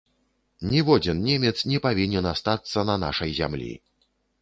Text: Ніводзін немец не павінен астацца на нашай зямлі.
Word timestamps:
Ніводзін 0.71 1.21
немец 1.27 1.53
не 1.73 1.83
павінен 1.85 2.31
астацца 2.33 2.89
на 2.93 2.99
нашай 3.07 3.39
зямлі. 3.43 3.73